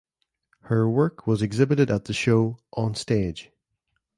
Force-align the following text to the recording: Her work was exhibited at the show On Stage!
Her 0.61 0.89
work 0.89 1.27
was 1.27 1.43
exhibited 1.43 1.91
at 1.91 2.05
the 2.05 2.13
show 2.13 2.57
On 2.73 2.95
Stage! 2.95 3.51